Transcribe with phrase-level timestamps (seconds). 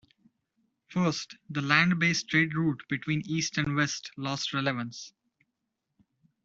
[0.89, 5.13] First, the land based trade route between east and west lost relevance.